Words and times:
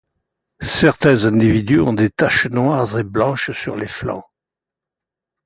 Certains 0.63 1.25
individus 1.25 1.79
ont 1.79 1.93
des 1.93 2.09
taches 2.09 2.47
noires 2.47 2.97
et 2.97 3.03
blanches 3.03 3.51
sur 3.51 3.75
les 3.75 3.87
flancs. 3.87 4.25